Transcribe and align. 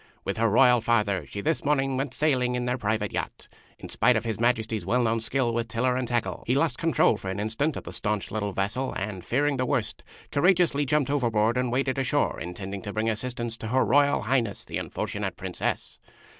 With 0.25 0.37
her 0.37 0.49
Royal 0.49 0.81
Father 0.81 1.27
she 1.27 1.41
this 1.41 1.63
morning 1.63 1.95
went 1.95 2.15
sailing 2.15 2.55
in 2.55 2.65
their 2.65 2.79
private 2.79 3.13
yacht. 3.13 3.47
In 3.77 3.87
spite 3.87 4.15
of 4.15 4.25
His 4.25 4.39
Majesty's 4.39 4.83
well 4.83 5.03
known 5.03 5.19
skill 5.19 5.53
with 5.53 5.67
tiller 5.67 5.95
and 5.95 6.07
tackle, 6.07 6.43
he 6.47 6.55
lost 6.55 6.79
control 6.79 7.17
for 7.17 7.29
an 7.29 7.39
instant 7.39 7.77
of 7.77 7.83
the 7.83 7.93
stanch 7.93 8.31
little 8.31 8.51
vessel, 8.51 8.93
and, 8.93 9.23
fearing 9.23 9.57
the 9.57 9.65
worst, 9.67 10.03
courageously 10.31 10.87
jumped 10.87 11.11
overboard 11.11 11.55
and 11.55 11.71
waded 11.71 11.99
ashore, 11.99 12.39
intending 12.39 12.81
to 12.81 12.91
bring 12.93 13.11
assistance 13.11 13.57
to 13.57 13.67
Her 13.67 13.85
Royal 13.85 14.23
High 14.23 14.39
ness, 14.41 14.65
the 14.65 14.79
unfortunate 14.79 15.37
Princess. 15.37 15.99